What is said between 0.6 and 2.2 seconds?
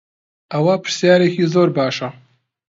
پرسیارێکی زۆر باشە.